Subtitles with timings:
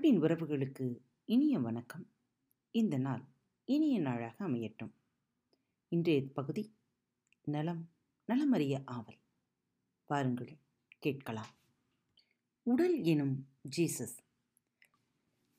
[0.00, 2.10] அன்பின் உறவுகளுக்கு இனிய வணக்கம்.
[2.70, 3.24] இந்த நாள்
[3.64, 4.90] இனிய நாளாக அமையட்டும்.
[5.88, 6.76] இன்றைய பகுதி
[7.44, 7.90] நலம்
[8.28, 9.18] நலமறிய ஆவல்.
[10.06, 10.58] பாருங்கள்
[10.98, 11.46] கேட்கலாம்.
[12.62, 14.16] உடல் எனும் ஜீசஸ்.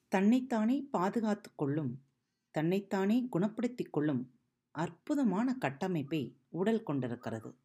[0.07, 2.03] தன்னைத்தானே பாதுகாத்து கொள்ளும்
[2.51, 4.39] தன்னைத்தானே குணப்படுத்திக் கொள்ளும்
[4.71, 7.55] அற்புதமான கட்டமைப்பை உடல் கொண்டிருக்கிறது.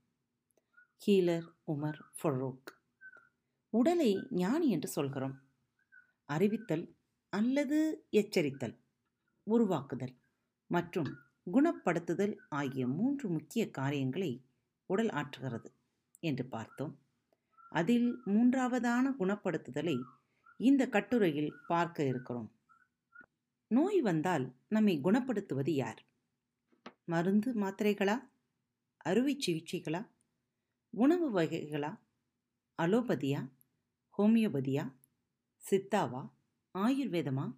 [1.07, 2.65] ஹீலர் உமர் ஃபொரோக்.
[3.71, 5.45] உடலை ஞானி என்று சொல்கிறோம்.
[6.27, 6.97] அறிவித்தல்
[7.29, 8.77] அல்லது எச்சரித்தல்
[9.43, 10.15] உருவாக்குதல்
[10.67, 11.19] மற்றும்
[11.53, 14.45] குணப்படுத்துதல் ஆகிய மூன்று முக்கிய காரியங்களை
[14.87, 15.75] உடல் ஆற்றுகிறது
[16.21, 16.99] என்று பார்த்தோம்.
[17.71, 20.03] அதில் மூன்றாவதான குணப்படுத்துதலை
[20.57, 22.55] இந்த கட்டுரையில் பார்க்க இருக்கிறோம்.
[23.67, 26.07] நோய் வந்தால் நம்மை குணப்படுத்துவது யார்?
[27.05, 28.19] மருந்து மாத்திரைகளா?
[28.97, 30.11] அறுவை சிகிச்சைகளா?
[30.91, 31.99] உணவு வகைகளா?
[32.83, 33.51] அலோபதியா?
[34.19, 34.95] ஹோமியோபதியா?
[35.71, 36.31] சித்தாவா?
[36.79, 37.55] ஆயுர்வேதமா?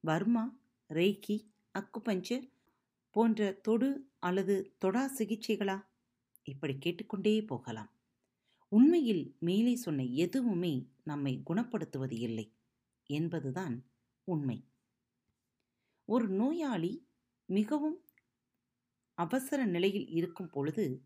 [0.00, 0.60] வர்மா?
[0.90, 1.36] ரெய்கி?
[1.78, 2.46] அக்குபஞ்சர்
[3.10, 5.76] போன்ற தொடு அல்லது தொடா சிகிச்சைகளா?
[6.42, 7.90] இப்படி கேட்டுக்கொண்டே போகலாம்.
[8.68, 12.52] உண்மையில் மேலே சொன்ன எதுவுமே நம்மை குணப்படுத்துவது இல்லை
[13.10, 13.86] என்பதுதான்
[14.24, 14.58] உண்மை.
[16.04, 17.06] ஒரு நோயாளி
[17.48, 18.04] மிகவும்
[19.14, 21.04] அவசர நிலையில் இருக்கும் பொழுது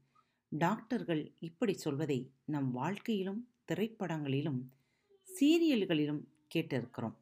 [0.48, 4.61] டாக்டர்கள் இப்படி சொல்வதை நம் வாழ்க்கையிலும் திரைப்படங்களிலும்
[5.29, 6.23] சீரியல்களிலும்
[6.55, 7.16] கேட்டிருக்கிறோம்.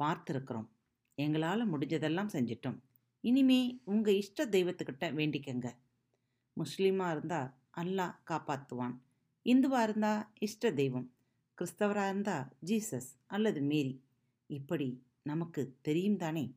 [0.00, 0.68] பார்த்துருக்கிறோம்.
[1.14, 2.78] எங்களால் முடிஞ்சதெல்லாம் செஞ்சிட்டோம்.
[3.20, 5.68] இனிமே உங்கள் இஷ்ட தெய்வத்துக்கிட்ட வேண்டிக்கங்க.
[6.56, 8.94] முஸ்லீமாக இருந்தால் அல்லாஹ் காப்பாற்றுவான்
[9.46, 11.12] இந்துவாக இருந்தால் இஷ்ட தெய்வம்.
[11.58, 14.04] கிறிஸ்தவராக இருந்தால் ஜீசஸ் அல்லது மேரி.
[14.46, 16.54] இப்படி நமக்கு தெரியும் தானே?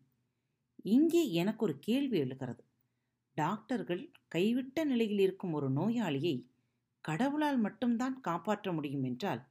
[0.84, 2.64] இங்கே எனக்கு ஒரு கேள்வி எழுகிறது.
[3.38, 6.36] டாக்டர்கள் கைவிட்ட நிலையில் இருக்கும் ஒரு நோயாளியை
[7.02, 9.42] கடவுளால் மட்டும்தான் காப்பாற்ற முடியும் என்றால்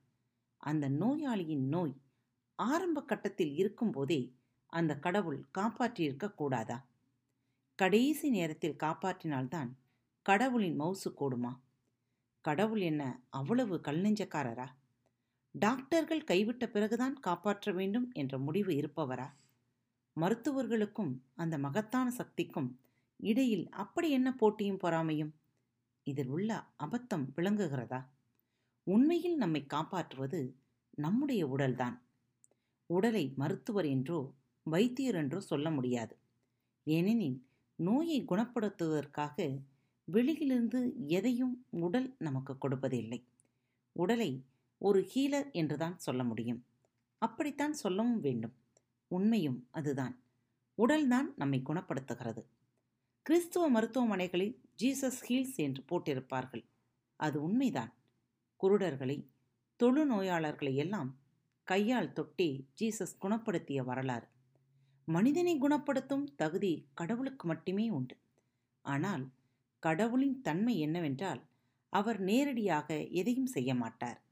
[0.64, 1.94] அந்த நோயாளியின் நோய்
[2.58, 4.20] ஆரம்ப கட்டத்தில் இருக்கும்போதே
[4.66, 6.86] அந்த கடவுள் காப்பாற்றியிருக்க கூடாதா?
[7.78, 9.70] கடைசி நேரத்தில் காப்பாற்றினால்தான்
[10.22, 11.52] கடவுளின் மவுசு கூடுமா?
[12.44, 14.66] கடவுள் என்ன அவ்வளவு கல்நெஞ்சக்காரரா?
[15.54, 19.28] டாக்டர்கள் கைவிட்ட பிறகுதான் காப்பாற்ற வேண்டும் என்ற முடிவு இருப்பவரா?
[20.16, 22.70] மருத்துவர்களுக்கும் அந்த மகத்தான சக்திக்கும்
[23.20, 25.32] இடையில் அப்படி என்ன போட்டியும் பொறாமையும்?
[26.06, 28.00] இதில் உள்ள அபத்தம் விளங்குகிறதா?
[28.86, 30.40] உண்மையில் நம்மை காப்பாற்றுவது
[30.96, 32.00] நம்முடைய உடல்தான்.
[32.86, 36.16] உடலை மருத்துவர் என்றோ வைத்தியர் என்றோ சொல்ல முடியாது.
[36.84, 37.46] ஏனெனில்
[37.76, 39.64] நோயை குணப்படுத்துவதற்காக
[40.04, 43.24] வெளியிலிருந்து எதையும் உடல் நமக்கு கொடுப்பதில்லை.
[43.92, 44.44] உடலை
[44.78, 46.64] ஒரு ஹீலர் என்றுதான் சொல்ல முடியும்.
[47.18, 48.54] அப்படித்தான் சொல்லவும் வேண்டும்.
[49.08, 50.22] உண்மையும் அதுதான்.
[50.78, 52.46] உடல்தான் நம்மை குணப்படுத்துகிறது.
[53.22, 56.64] கிறிஸ்துவ மருத்துவமனைகளில் ஜீசஸ் ஹீல்ஸ் என்று போட்டிருப்பார்கள்.
[57.16, 57.94] அது உண்மைதான்.
[58.62, 59.26] குருடர்களை
[59.82, 61.16] தொழுநோயாளர்களை எல்லாம்
[61.64, 64.26] கையால் தொட்டி ஜீசஸ் குணப்படுத்திய வரலாறு.
[65.04, 68.16] மனிதனை குணப்படுத்தும் தகுதி கடவுளுக்கு மட்டுமே உண்டு.
[68.82, 69.28] ஆனால்
[69.78, 71.42] கடவுளின் தன்மை என்னவென்றால்
[71.88, 74.22] அவர் நேரடியாக எதையும் செய்ய மாட்டார்.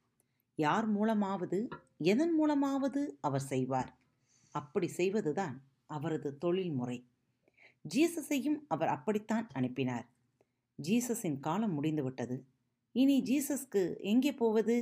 [0.55, 3.91] யார் மூலமாவது எதன் மூலமாவது அவர் செய்வார்.
[4.51, 7.07] அப்படி செய்வதுதான் அவரது தொழில் முறை.
[7.95, 10.07] ஜீசஸையும் அவர் அப்படித்தான் அனுப்பினார்.
[10.83, 12.45] ஜீசஸின் காலம் முடிந்துவிட்டது.
[12.93, 14.77] இனி ஜீசஸ்க்கு எங்கே போவது?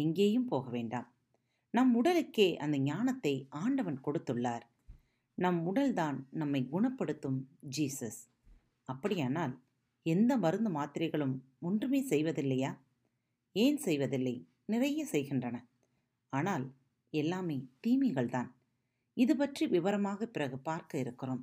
[0.00, 1.08] எங்கேயும் போக வேண்டாம்.
[1.70, 4.64] நம் உடலுக்கே அந்த ஞானத்தை ஆண்டவன் கொடுத்துள்ளார்.
[5.38, 7.38] நம் உடல்தான் நம்மை குணப்படுத்தும்
[7.76, 8.20] ஜீசஸ்.
[8.88, 9.54] அப்படியானால்
[10.06, 12.70] எந்த மருந்து மாத்திரைகளும் ஒன்றுமே செய்வதில்லையா?
[13.56, 14.34] ஏன் செய்வதில்லை?
[14.66, 15.56] நிறைய செய்கின்றன.
[16.32, 16.64] ஆனால்
[17.12, 17.56] எல்லாமே
[17.86, 18.50] தீமைகள்தான்.
[19.16, 21.42] இது பற்றி விவரமாக பிறகு பார்க்க இருக்கிறோம்.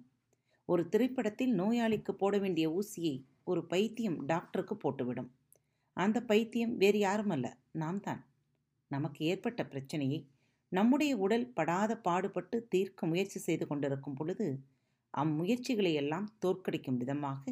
[0.69, 5.29] ஒரு திரைப்படத்தில் நோயாளிக்கு போட வேண்டிய ஊசியை ஒரு பைத்தியம் டாக்டருக்கு போட்டுவிடும்.
[5.97, 8.21] அந்த பைத்தியம் வேறு யாரும் அல்ல நாம் தான்
[8.91, 10.19] நமக்கு ஏற்பட்ட பிரச்சனையை
[10.71, 14.47] நம்முடைய உடல் படாத பாடுபட்டு தீர்க்க முயற்சி செய்து கொண்டிருக்கும் பொழுது
[15.13, 17.43] அம்முயற்சிகளை எல்லாம் தோற்கடிக்கும் விதமாக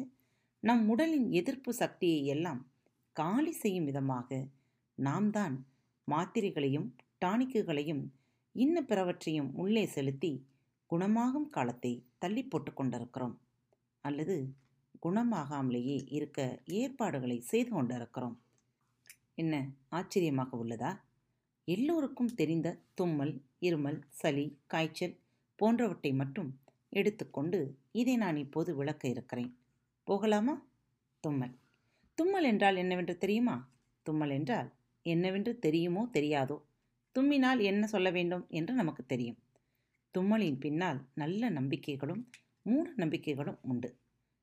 [0.62, 2.60] நம் உடலின் எதிர்ப்பு சக்தியை எல்லாம்
[3.12, 4.38] காலி செய்யும் விதமாக
[4.98, 5.56] நாம் தான்
[6.08, 6.88] மாத்திரைகளையும்
[7.24, 8.04] டானிக்குகளையும்
[8.54, 10.32] இன்ன பிறவற்றையும் உள்ளே செலுத்தி
[10.90, 13.36] குணமாகும் காலத்தை தள்ளி போட்டு கொண்டிருக்கிறோம்.
[14.04, 14.36] அல்லது
[15.02, 16.40] குணமாகாமலேயே இருக்க
[16.80, 18.36] ஏற்பாடுகளை செய்து கொண்டிருக்கிறோம்.
[19.34, 19.54] என்ன
[19.88, 20.90] ஆச்சரியமாக உள்ளதா?
[21.68, 25.16] எல்லோருக்கும் தெரிந்த தும்மல் இருமல் சளி காய்ச்சல்
[25.58, 26.50] போன்றவற்றை மட்டும்
[26.92, 27.58] எடுத்துக்கொண்டு
[27.92, 29.50] இதை நான் இப்போது விளக்க இருக்கிறேன்.
[30.04, 30.54] போகலாமா?
[31.24, 31.54] தும்மல்.
[32.18, 33.56] தும்மல் என்றால் என்னவென்று தெரியுமா?
[34.02, 34.68] தும்மல் என்றால்
[35.06, 36.56] என்னவென்று தெரியுமோ தெரியாதோ?
[37.14, 39.38] தும்மினால் என்ன சொல்ல வேண்டும் என்று நமக்கு தெரியும்.
[40.14, 42.22] தும்மலின் பின்னால் நல்ல நம்பிக்கைகளும்
[42.62, 43.90] மூட நம்பிக்கைகளும் உண்டு.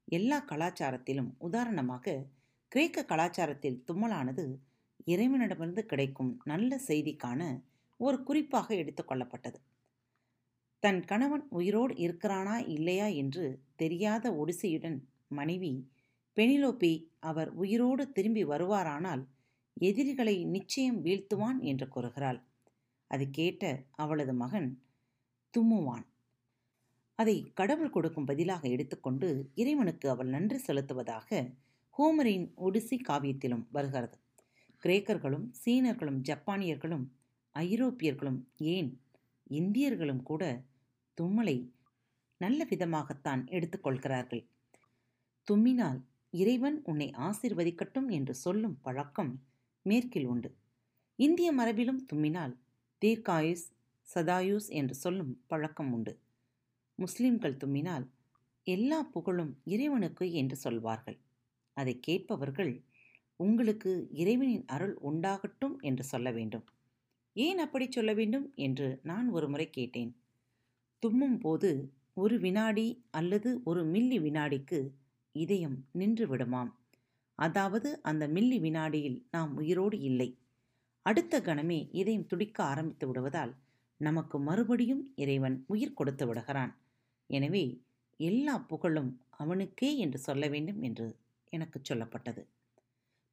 [0.07, 2.15] எல்லா கலாச்சாரத்திலும் உதாரணமாக
[2.71, 4.45] கிரேக்க கலாச்சாரத்தில் தும்மலானது
[5.05, 7.41] இறைவனிடமிருந்து கிடைக்கும் நல்ல செய்திக்கான
[7.97, 9.59] ஒரு குறிப்பாக எடுத்துக்கொள்ளப்பட்டது
[10.79, 13.45] தன் கணவன் உயிரோடு இருக்கிறானா இல்லையா என்று
[13.75, 14.97] தெரியாத ஒடிசையுடன்
[15.27, 15.73] மனைவி
[16.37, 19.23] பெனிலோபி அவர் உயிரோடு திரும்பி வருவாரானால்
[19.81, 22.39] எதிரிகளை நிச்சயம் வீழ்த்துவான் என்று கூறுகிறாள்.
[23.07, 24.69] அது கேட்ட அவளது மகன்
[25.53, 26.05] தும்முவான்.
[27.19, 31.29] அதை கடவுள் கொடுக்கும் பதிலாக எடுத்துக்கொண்டு இறைவனுக்கு அவள் நன்றி செலுத்துவதாக
[31.97, 34.15] ஹோமரின் ஒடிசி காவியத்திலும் வருகிறது.
[34.83, 37.05] கிரேக்கர்களும் சீனர்களும் ஜப்பானியர்களும்
[37.55, 38.89] ஐரோப்பியர்களும் ஏன்
[39.49, 40.43] இந்தியர்களும் கூட
[41.17, 41.57] தும்மலை
[42.41, 44.43] நல்ல விதமாகத்தான் எடுத்துக்கொள்கிறார்கள்
[45.47, 45.99] தும்மினால்
[46.33, 49.31] இறைவன் உன்னை ஆசிர்வதிக்கட்டும் என்று சொல்லும் பழக்கம்
[49.85, 50.49] மேற்கில் உண்டு.
[51.19, 52.53] இந்திய மரபிலும் தும்மினால்
[53.01, 53.65] தீர்க்காயுஸ்
[54.07, 56.13] சதாயுஸ் என்று சொல்லும் பழக்கம் உண்டு.
[56.99, 58.05] முஸ்லிம்கள் தும்மினால்
[58.67, 61.17] எல்லா புகழும் இறைவனுக்கு என்று சொல்வார்கள்.
[61.77, 62.73] அதை கேட்பவர்கள்
[63.39, 66.65] உங்களுக்கு இறைவனின் அருள் உண்டாகட்டும் என்று சொல்ல வேண்டும்.
[67.35, 70.11] ஏன் அப்படி சொல்ல வேண்டும் என்று நான் ஒரு முறை கேட்டேன்.
[71.03, 71.71] தும்மும் போது
[72.13, 74.79] ஒரு வினாடி அல்லது ஒரு மில்லி வினாடிக்கு
[75.35, 76.71] இதயம் நின்று விடுமாம்.
[77.39, 80.29] அதாவது அந்த மில்லி வினாடியில் நாம் உயிரோடு இல்லை.
[81.05, 83.53] அடுத்த கணமே இதயம் துடிக்க ஆரம்பித்து விடுவதால்
[84.01, 86.73] நமக்கு மறுபடியும் இறைவன் உயிர் கொடுத்து விடுகிறான்.
[87.29, 87.65] எனவே
[88.19, 91.07] எல்லா புகழும் அவனுக்கே என்று சொல்ல வேண்டும் என்று
[91.53, 92.41] எனக்கு சொல்லப்பட்டது.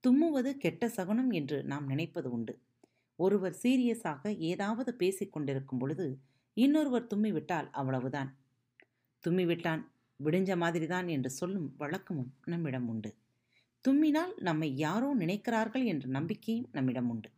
[0.04, 2.58] தும்முவது கெட்ட சகுனம் என்று நாம் நினைப்பது உண்டு.
[3.16, 6.20] ஒருவர் சீரியஸாக ஏதாவது பேசிக் கொண்டிருக்கும் பொழுது
[6.54, 8.30] இன்னொருவர் தும்மிவிட்டால் அவ்வளவுதான்.
[9.26, 9.82] தும்மிவிட்டான்
[10.24, 13.14] விடிஞ்ச மாதிரிதான் என்று சொல்லும் வழக்கமும் நம்மிடம் உண்டு.
[13.88, 17.30] தும்மினால் நம்மை யாரோ நினைக்கிறார்கள் என்ற நம்பிக்கையும் நம்மிடம் உண்டு.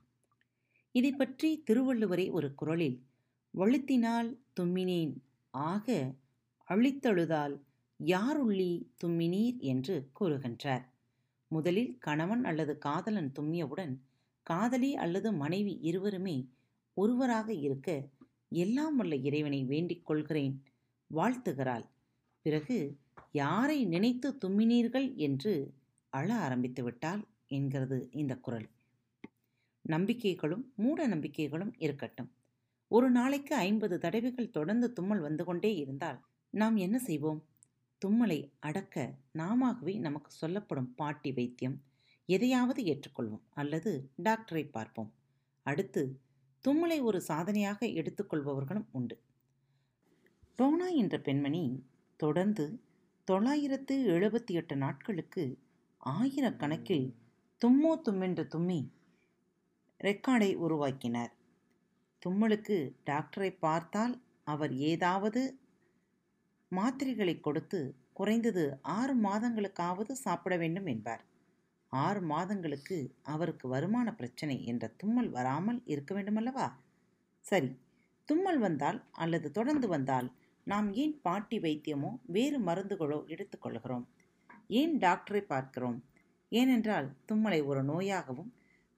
[0.92, 3.02] இதை பற்றி திருவள்ளுவரே ஒரு குரலில்
[3.54, 5.14] வழுத்தினால் தும்மினேன்
[5.50, 6.14] ஆக
[6.68, 7.54] அழித்தழுதால்
[8.00, 8.72] யாருள்ளி
[9.04, 9.58] தும்மினீர்?
[9.58, 10.84] என்று கூறுகின்றார்.
[11.54, 13.94] முதலில் கணவன் அல்லது காதலன் தும்மியவுடன்
[14.46, 16.36] காதலி அல்லது மனைவி இருவருமே
[16.96, 17.88] ஒருவராக இருக்க
[18.62, 20.54] எல்லாம் வல்ல இறைவனை வேண்டிக் கொள்கிறேன்
[21.10, 21.84] வாழ்த்துகிறாள்.
[22.46, 22.76] பிறகு
[23.32, 25.52] யாரை நினைத்து தும்மினீர்கள் என்று
[26.12, 28.66] அழ ஆரம்பித்து விட்டால் என்கிறது இந்த குரல்.
[29.84, 32.30] நம்பிக்கைகளும் மூட நம்பிக்கைகளும் இருக்கட்டும்.
[32.90, 36.18] ஒரு நாளைக்கு ஐம்பது தடவைகள் தொடர்ந்து தும்மல் வந்து கொண்டே இருந்தால்
[36.54, 37.40] நாம் என்ன செய்வோம்?
[38.04, 41.76] தும்மலை அடக்க நாமாகவே நமக்கு சொல்லப்படும் பாட்டி வைத்தியம்
[42.26, 45.10] எதையாவது ஏற்றுக்கொள்வோம் அல்லது டாக்டரை பார்ப்போம்.
[45.66, 46.20] அடுத்து
[46.64, 49.16] தும்மலை ஒரு சாதனையாக எடுத்துக்கொள்பவர்களும் உண்டு.
[50.58, 51.62] டோனா என்ற பெண்மணி
[52.16, 52.82] தொடர்ந்து
[53.24, 55.44] தொள்ளாயிரத்து எழுபத்தி எட்டு நாட்களுக்கு
[56.00, 57.06] ஆயிரக்கணக்கில்
[57.60, 58.80] தும்மோ தும்மென்று தும்மி
[60.00, 61.32] ரெக்கார்டை உருவாக்கினார்.
[62.22, 62.76] தும்மலுக்கு
[63.06, 64.14] டாக்டரை பார்த்தால்
[64.44, 65.42] அவர் ஏதாவது
[66.72, 67.80] மாத்திரைகளை கொடுத்து
[68.12, 71.22] குறைந்தது ஆறு மாதங்களுக்காவது சாப்பிட வேண்டும் என்பார்.
[71.92, 76.68] ஆறு மாதங்களுக்கு அவருக்கு வருமான பிரச்சனை என்ற தும்மல் வராமல் இருக்க வேண்டுமல்லவா?
[77.44, 77.70] சரி
[78.28, 80.28] தும்மல் வந்தால் அல்லது தொடர்ந்து வந்தால்
[80.66, 84.04] நாம் ஏன் பாட்டி வைத்தியமோ வேறு மருந்துகளோ எடுத்துக்கொள்கிறோம்
[84.80, 85.98] ஏன் டாக்டரை பார்க்கிறோம்?
[86.52, 88.50] ஏனென்றால் தும்மலை ஒரு நோயாகவும்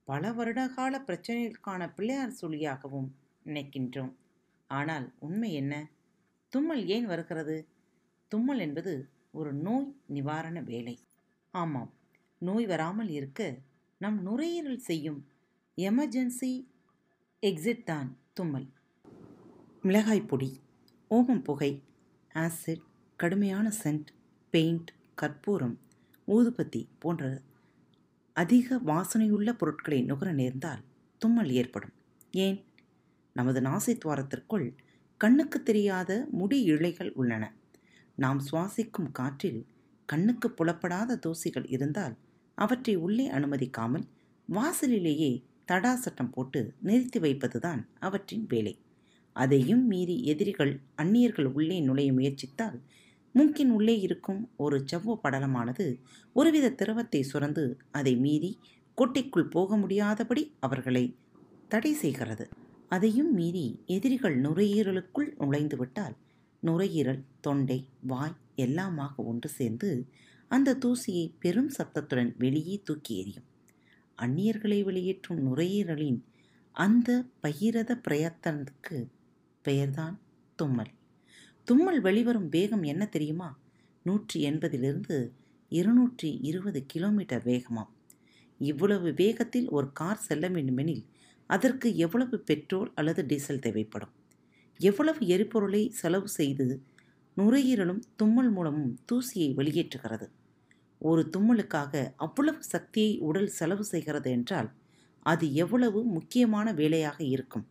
[0.08, 3.08] பல வருடகால பிரச்சனைகளுக்கான பிள்ளையார் சுழியாகவும்
[3.46, 4.12] நினைக்கின்றோம்.
[4.70, 5.74] ஆனால் உண்மை என்ன?
[6.54, 7.68] தும்மல் ஏன் வருகிறது?
[8.28, 10.98] தும்மல் என்பது ஒரு நோய் நிவாரண வேலை.
[11.50, 11.92] ஆமாம்
[12.38, 13.58] நோய் வராமல் இருக்க
[13.98, 15.26] நம் நுரையீரல் செய்யும்
[15.76, 16.66] எமர்ஜென்சி
[17.42, 18.72] எக்ஸிட் தான் தும்மல்.
[19.82, 20.60] மிளகாய் பொடி
[21.10, 21.82] ஓமம் புகை
[22.34, 22.84] ஆசிட்
[23.16, 24.06] கடுமையான சென்ட்
[24.50, 25.80] பெயிண்ட் கற்பூரம்
[26.28, 27.42] ஊதுபத்தி போன்ற
[28.32, 30.82] அதிக வாசனையுள்ள பொருட்களை நுகர நேர்ந்தால்
[31.18, 31.92] தும்மல் ஏற்படும்.
[32.30, 32.64] ஏன்?
[33.32, 34.74] நமது நாசித்துவாரத்திற்குள்
[35.24, 37.44] கண்ணுக்கு தெரியாத முடி இழைகள் உள்ளன.
[38.18, 39.60] நாம் சுவாசிக்கும் காற்றில்
[40.08, 42.14] கண்ணுக்கு புலப்படாத தூசிகள் இருந்தால்
[42.58, 44.04] அவற்றை உள்ளே அனுமதிக்காமல்
[44.48, 45.30] வாசலிலேயே
[45.64, 48.74] தடா சட்டம் போட்டு நிறுத்தி வைப்பதுதான் அவற்றின் வேலை.
[49.36, 52.76] அதையும் மீறி எதிரிகள் அந்நியர்கள் உள்ளே நுழைய முயற்சித்தால்
[53.34, 55.86] மூக்கின் உள்ளே இருக்கும் ஒரு செவ்வ படலமானது
[56.32, 58.52] ஒருவித திரவத்தை சுரந்து அதை மீறி
[58.98, 61.04] கோட்டைக்குள் போக முடியாதபடி அவர்களை
[61.68, 62.46] தடை செய்கிறது.
[62.90, 66.14] அதையும் மீறி எதிரிகள் நுரையீரலுக்குள் நுழைந்துவிட்டால்
[66.62, 69.90] நுரையீரல் தொண்டை வாய் எல்லாமாக ஒன்று சேர்ந்து
[70.50, 73.46] அந்த தூசியை பெரும் சத்தத்துடன் வெளியே தூக்கி எறியும்.
[74.18, 76.20] அந்நியர்களை வெளியேற்றும் நுரையீரலின்
[76.74, 77.08] அந்த
[77.42, 78.98] பகிரத பிரயத்தனத்துக்கு
[79.64, 80.16] பெயர்தான்
[80.58, 80.92] தும்மல்.
[81.68, 83.50] தும்மல் வெளிவரும் வேகம் என்ன தெரியுமா?
[84.02, 85.18] நூற்றி எண்பதிலிருந்து
[85.72, 87.92] இருநூற்றி இருபது கிலோமீட்டர் வேகமாம்.
[88.60, 91.04] இவ்வளவு வேகத்தில் ஒரு கார் செல்ல வேண்டுமெனில்
[91.54, 94.12] அதற்கு எவ்வளவு பெட்ரோல் அல்லது டீசல் தேவைப்படும்?
[94.80, 96.66] எவ்வளவு எரிபொருளை செலவு செய்து
[97.36, 100.26] நுரையீரலும் தும்மல் மூலமும் தூசியை வெளியேற்றுகிறது?
[101.00, 104.70] ஒரு தும்மலுக்காக அவ்வளவு சக்தியை உடல் செலவு செய்கிறது என்றால்
[105.26, 107.64] அது எவ்வளவு முக்கியமான வேலையாக இருக்கும்?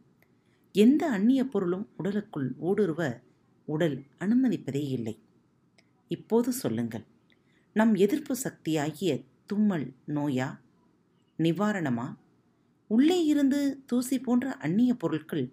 [0.75, 3.02] எந்த அந்நிய பொருளும் உடலுக்குள் ஊடுருவ
[3.68, 5.16] உடல் அனுமதிப்பதே இல்லை.
[6.12, 7.06] இப்போது சொல்லுங்கள்.
[7.75, 9.12] நம் எதிர்ப்பு சக்தியாகிய
[9.46, 10.50] தும்மல் நோயா
[11.40, 12.08] நிவாரணமா?
[12.96, 15.46] உள்ளே இருந்து தூசி போன்ற அந்நிய பொருட்கள்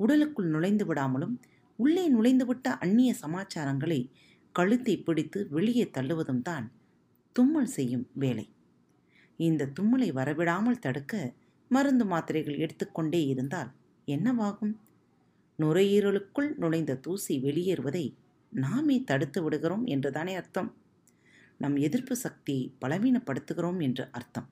[0.00, 1.34] உடலுக்குள் நுழைந்து விடாமலும்
[1.78, 4.00] உள்ளே நுழைந்துவிட்ட அந்நிய சமாச்சாரங்களை
[4.54, 6.66] கழுத்தை பிடித்து வெளியே தள்ளுவதும் தான்
[7.36, 8.46] தும்மல் செய்யும் வேலை.
[9.38, 11.14] இந்த தும்மலை வரவிடாமல் தடுக்க
[11.70, 13.70] மருந்து மாத்திரைகள் எடுத்துக்கொண்டே இருந்தால்
[14.08, 14.74] என்னவாகும்?
[15.58, 18.04] நுரையீரலுக்குள் நுழைந்த தூசி வெளியேறுவதை
[18.52, 20.70] நாமே தடுத்து விடுகிறோம் என்றுதானே அர்த்தம்?
[21.60, 24.48] நம் எதிர்ப்பு சக்தியை பலவீனப்படுத்துகிறோம் என்று அர்த்தம்.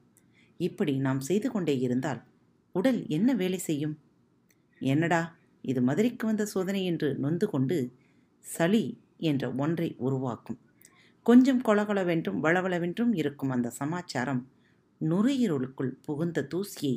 [0.60, 2.20] இப்படி நாம் செய்து கொண்டே இருந்தால்
[2.74, 3.98] உடல் என்ன வேலை செய்யும்?
[4.80, 7.76] என்னடா இது மதுரைக்கு வந்த சோதனை என்று நொந்து கொண்டு
[8.44, 10.58] சளி என்ற ஒன்றை உருவாக்கும்.
[11.22, 14.42] கொஞ்சம் கொலகொலவென்றும் வளவளவென்றும் இருக்கும் அந்த சமாச்சாரம்
[15.00, 16.96] நுரையீரலுக்குள் புகுந்த தூசியை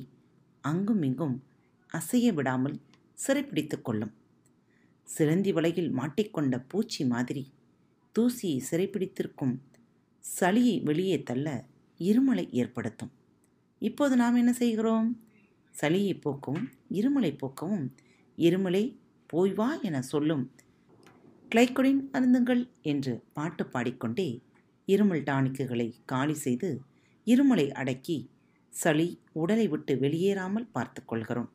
[0.62, 1.36] அங்கும் இங்கும்
[1.89, 2.79] அசைய விடாமல்
[3.13, 4.13] சிறைப்பிடித்து கொள்ளும்.
[5.03, 7.43] சிலந்தி வலையில் மாட்டிக்கொண்ட பூச்சி மாதிரி
[8.15, 9.55] தூசியை சிறைப்பிடித்திருக்கும்
[10.24, 11.48] சளியை வெளியே தள்ள
[12.00, 13.12] இருமலை ஏற்படுத்தும்.
[13.81, 15.07] இப்போது நாம் என்ன செய்கிறோம்?
[15.79, 16.67] சளியை போக்கவும்
[17.00, 17.86] இருமலை போக்கவும்
[18.38, 18.84] இருமலை
[19.29, 20.46] போய் வா என சொல்லும்.
[21.51, 24.29] கிளைக்கொடின் அருந்துங்கள் என்று பாட்டு பாடிக்கொண்டே
[24.88, 26.69] இருமல் டானிக்குகளை காலி செய்து
[27.27, 28.17] இருமலை அடக்கி
[28.74, 29.07] சளி
[29.41, 31.50] உடலை விட்டு வெளியேறாமல் பார்த்து கொள்கிறோம்.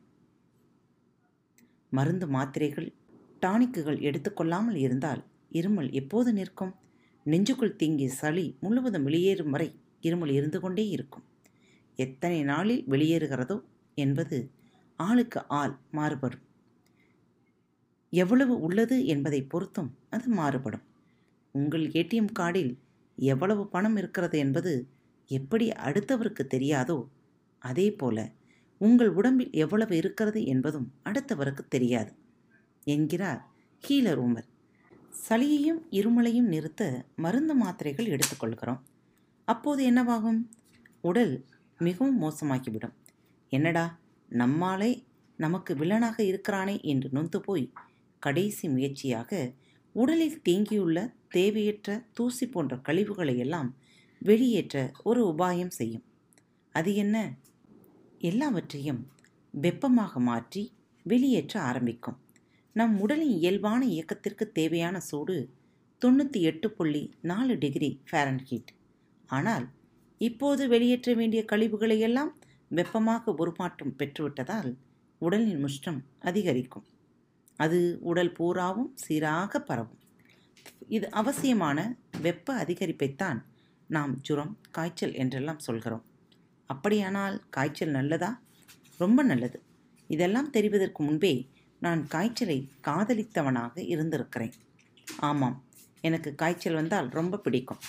[1.91, 2.89] மருந்து மாத்திரைகள்
[3.39, 5.21] டானிக்குகள் எடுத்துக்கொள்ளாமல் இருந்தால்
[5.59, 6.73] இருமல் எப்போது நிற்கும்?
[7.25, 9.69] நெஞ்சுக்குள் தீங்கிய சளி முழுவதும் வெளியேறும் வரை
[10.01, 11.25] இருமல் இருந்து கொண்டே இருக்கும்.
[11.99, 13.57] எத்தனை நாளில் வெளியேறுகிறதோ
[13.95, 14.51] என்பது
[14.99, 16.43] ஆளுக்கு ஆள் மாறுபடும்.
[18.09, 20.83] எவ்வளவு உள்ளது என்பதை பொறுத்தும் அது மாறுபடும்.
[21.51, 22.73] உங்கள் ஏடிஎம் கார்டில்
[23.17, 24.73] எவ்வளவு பணம் இருக்கிறது என்பது
[25.27, 26.97] எப்படி அடுத்தவருக்கு தெரியாதோ
[27.61, 28.31] அதே போல
[28.81, 32.11] உங்கள் உடம்பில் எவ்வளவு இருக்கிறது என்பதும் அடுத்தவருக்கு தெரியாது
[32.83, 33.41] என்கிறார்
[33.83, 34.47] ஹீலர் உமர்.
[35.29, 38.81] சளியையும் இருமலையும் நிறுத்த மருந்து மாத்திரைகள் எடுத்துக்கொள்கிறோம்
[39.47, 40.41] அப்போது என்னவாகும்?
[41.01, 41.45] உடல்
[41.79, 42.95] மிகவும் மோசமாகிவிடும்.
[43.55, 43.85] என்னடா
[44.31, 44.91] நம்மாலே
[45.39, 47.65] நமக்கு வில்லனாக இருக்கிறானே என்று நொந்து போய்
[48.19, 49.31] கடைசி முயற்சியாக
[49.95, 53.69] உடலில் தேங்கியுள்ள தேவையற்ற தூசி போன்ற கழிவுகளை எல்லாம்
[54.21, 56.05] வெளியேற்ற ஒரு உபாயம் செய்யும்.
[56.75, 57.17] அது என்ன?
[58.19, 59.01] எல்லாவற்றையும்
[59.53, 60.63] வெப்பமாக மாற்றி
[61.05, 62.17] வெளியேற்ற ஆரம்பிக்கும்.
[62.75, 65.35] நம் உடலின் இயல்பான இயக்கத்திற்கு தேவையான சூடு
[66.01, 68.71] தொண்ணூற்றி எட்டு புள்ளி நாலு டிகிரி ஃபேரன்ஹீட்.
[69.29, 69.65] ஆனால்
[70.21, 72.31] இப்போது வெளியேற்ற வேண்டிய கழிவுகளை எல்லாம்
[72.75, 74.71] வெப்பமாக உருமாற்றம் பெற்றுவிட்டதால்
[75.17, 76.85] உடலின் முஷ்டம் அதிகரிக்கும்.
[77.55, 79.99] அது உடல் பூராவும் சீராக பரவும்.
[80.87, 81.79] இது அவசியமான
[82.21, 83.39] வெப்ப அதிகரிப்பைத்தான்
[83.87, 86.03] நாம் ஜுரம் காய்ச்சல் என்றெல்லாம் சொல்கிறோம்.
[86.69, 88.41] அப்படியானால் காய்ச்சல் நல்லதா?
[88.97, 89.61] ரொம்ப நல்லது.
[90.07, 91.33] இதெல்லாம் தெரிவதற்கு முன்பே
[91.79, 94.53] நான் காய்ச்சலை காதலித்தவனாக இருந்திருக்கிறேன்.
[95.19, 95.63] ஆமாம்
[96.01, 97.81] எனக்கு காய்ச்சல் வந்தால் ரொம்ப பிடிக்கும்.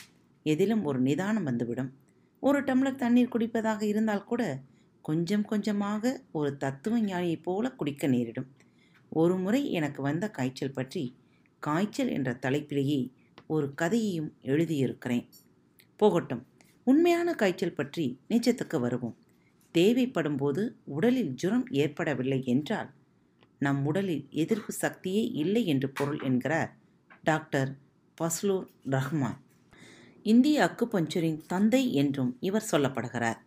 [0.42, 1.92] எதிலும் ஒரு நிதானம் வந்துவிடும்.
[2.40, 4.42] ஒரு டம்ளர் தண்ணீர் குடிப்பதாக இருந்தால் கூட
[5.04, 8.48] கொஞ்சம் கொஞ்சமாக ஒரு தத்துவ ஞானியைப் போல குடிக்க நேரிடும்.
[9.12, 11.02] ஒரு முறை எனக்கு வந்த காய்ச்சல் பற்றி
[11.62, 13.00] காய்ச்சல் என்ற தலைப்பிலேயே
[13.46, 15.26] ஒரு கதையையும் எழுதியிருக்கிறேன்.
[16.00, 16.42] போகட்டும்
[16.86, 19.16] உண்மையான காய்ச்சல் பற்றி நிஜத்துக்கு வருவோம்.
[19.74, 22.90] தேவைப்படும் போது உடலில் ஜுரம் ஏற்படவில்லை என்றால்
[23.58, 26.70] நம் உடலில் எதிர்ப்பு சக்தியே இல்லை என்று பொருள் என்கிறார்
[27.22, 27.70] டாக்டர்
[28.18, 29.38] பஸ்லூர் ரஹ்மான்.
[30.26, 33.40] இந்திய அக்குபஞ்சரின் தந்தை என்றும் இவர் சொல்லப்படுகிறார்.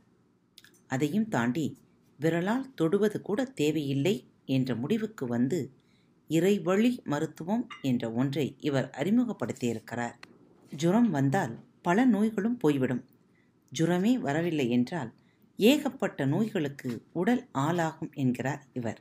[0.87, 1.77] அதையும் தாண்டி
[2.19, 4.15] விரலால் தொடுவது கூட தேவையில்லை
[4.45, 5.71] என்ற முடிவுக்கு வந்து
[6.29, 10.15] இறைவழி மருத்துவம் என்ற ஒன்றை இவர் அறிமுகப்படுத்தியிருக்கிறார்.
[10.75, 13.03] ஜுரம் வந்தால் பல நோய்களும் போய்விடும்.
[13.71, 15.11] ஜுரமே வரவில்லை என்றால்
[15.59, 18.99] ஏகப்பட்ட நோய்களுக்கு உடல் ஆளாகும் என்கிறார் இவர்.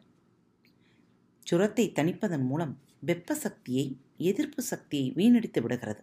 [1.46, 6.02] ஜுரத்தை தணிப்பதன் மூலம் வெப்ப சக்தியை எதிர்ப்பு சக்தியை வீணடித்து விடுகிறது.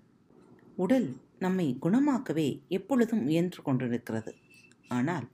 [0.76, 1.08] உடல்
[1.40, 4.34] நம்மை குணமாக்கவே எப்பொழுதும் முயன்று கொண்டிருக்கிறது.
[4.88, 5.28] ஆனால்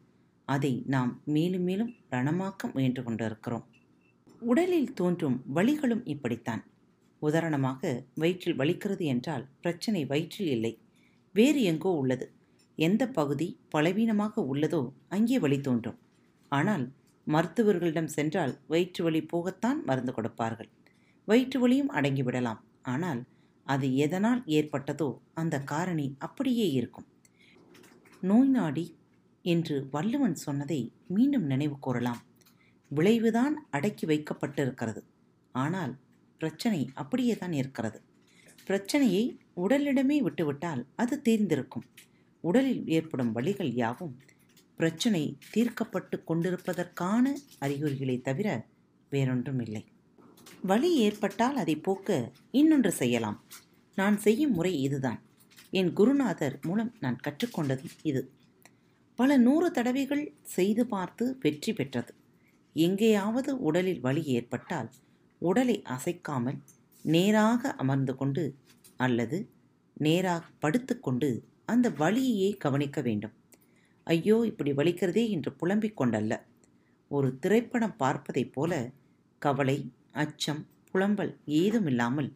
[0.53, 3.65] அதை நாம் மேலும் மேலும் ரணமாக்க முயன்று கொண்டிருக்கிறோம்.
[4.41, 6.61] உடலில் தோன்றும் வலிகளும் இப்படித்தான்.
[7.21, 7.89] உதாரணமாக
[8.21, 10.73] வயிற்றில் வலிக்கிறது என்றால் பிரச்சனை வயிற்றில் இல்லை.
[11.35, 12.25] வேறு எங்கோ உள்ளது.
[12.77, 15.97] எந்த பகுதி பலவீனமாக உள்ளதோ அங்கே வலி தோன்றும்.
[16.51, 16.85] ஆனால்
[17.27, 20.69] மருத்துவர்களிடம் சென்றால் வயிற்று வலி போகத்தான் மருந்து கொடுப்பார்கள்.
[21.27, 22.61] வயிற்று வலியும் அடங்கிவிடலாம்.
[22.93, 23.21] ஆனால்
[23.67, 27.07] அது எதனால் ஏற்பட்டதோ அந்த காரணி அப்படியே இருக்கும்.
[28.23, 28.85] நோய் நாடி
[29.41, 32.21] என்று வள்ளுவன் சொன்னதை மீண்டும் நினைவு கூறலாம்.
[32.89, 35.01] விளைவுதான் அடக்கி வைக்கப்பட்டிருக்கிறது.
[35.51, 35.97] ஆனால்
[36.37, 38.01] பிரச்சனை அப்படியே தான் இருக்கிறது.
[38.65, 41.85] பிரச்சனையை உடலிடமே விட்டுவிட்டால் அது தீர்ந்திருக்கும்.
[42.41, 44.19] உடலில் ஏற்படும் வழிகள் யாவும்
[44.75, 48.67] பிரச்சனை தீர்க்கப்பட்டு கொண்டிருப்பதற்கான அறிகுறிகளை தவிர
[49.09, 49.85] வேறொன்றும் இல்லை.
[50.61, 53.43] வலி ஏற்பட்டால் அதை போக்க இன்னொன்று செய்யலாம்.
[53.95, 55.21] நான் செய்யும் முறை இதுதான்.
[55.71, 58.31] என் குருநாதர் மூலம் நான் கற்றுக்கொண்டது இது.
[59.19, 62.11] பல நூறு தடவைகள் செய்து பார்த்து வெற்றி பெற்றது.
[62.75, 64.89] எங்கேயாவது உடலில் வலி ஏற்பட்டால்
[65.41, 66.59] உடலை அசைக்காமல்
[67.05, 68.43] நேராக அமர்ந்து கொண்டு
[68.97, 69.37] அல்லது
[69.97, 71.29] நேராக படுத்துக்கொண்டு
[71.65, 73.33] அந்த வலியையே கவனிக்க வேண்டும்.
[74.07, 76.33] ஐயோ இப்படி வலிக்கிறதே என்று புலம்பிக் கொண்டல்ல.
[77.11, 78.73] ஒரு திரைப்படம் பார்ப்பதைப் போல
[79.41, 79.77] கவலை
[80.13, 82.29] அச்சம் புலம்பல் ஏதுமில்லாமல்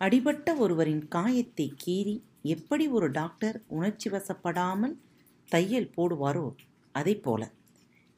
[0.00, 4.94] அடிபட்ட ஒருவரின் காயத்தை கீறி எப்படி ஒரு டாக்டர் உணர்ச்சி வசப்படாமல்
[5.48, 6.46] தையல் போடுவாரோ?
[6.94, 7.42] அதை போல.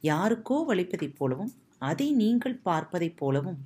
[0.03, 3.59] யாருக்கோ வலிப்பதைப் போலவும் அதை நீங்கள் பார்ப்பதைப் போலவும்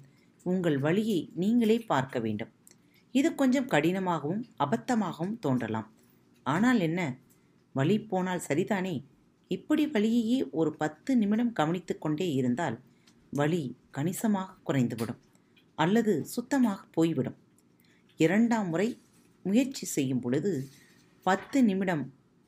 [0.42, 2.52] உங்கள் வழியை நீங்களே பார்க்க வேண்டும்.
[3.14, 5.88] இது கொஞ்சம் கடினமாகவும் அபத்தமாகவும் தோன்றலாம்.
[6.42, 7.00] ஆனால் என்ன?
[7.73, 8.94] வழி போனால் சரிதானே?
[9.49, 12.80] இப்படி வழியையே ஒரு பத்து நிமிடம் கவனித்து கொண்டே இருந்தால்
[13.30, 15.21] வலி கணிசமாக குறைந்துவிடும்
[15.78, 17.38] அல்லது சுத்தமாக போய்விடும்.
[18.16, 18.88] இரண்டாம் முறை
[19.42, 20.52] முயற்சி செய்யும் பொழுது
[21.26, 22.04] பத்து நிமிடம்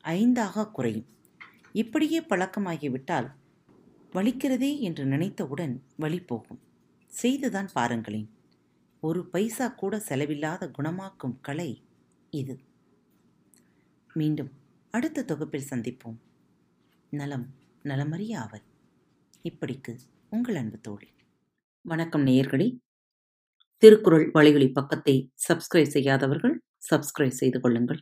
[0.07, 1.05] ஐந்தாக குறையும்.
[1.73, 3.27] இப்படியே பழக்கமாகிவிட்டால்
[4.13, 6.59] வலிக்கிறதே என்று நினைத்தவுடன் வலி போகும்.
[7.07, 8.29] செய்துதான் பாருங்களேன்.
[8.99, 11.83] ஒரு பைசா கூட செலவில்லாத குணமாக்கும் கலை
[12.29, 12.59] இது.
[14.13, 14.51] மீண்டும்
[14.91, 16.17] அடுத்த தொகுப்பில் சந்திப்போம்.
[17.09, 17.47] நலம்
[17.83, 18.61] நலமறிய ஆவல்
[19.43, 19.97] இப்படிக்கு
[20.29, 21.07] உங்கள் அன்பு தோழி.
[21.81, 22.77] வணக்கம் நேயர்களே.
[23.77, 28.01] திருக்குறள் வழிகளி பக்கத்தை சப்ஸ்கிரைப் செய்யாதவர்கள் சப்ஸ்கிரைப் செய்து கொள்ளுங்கள்.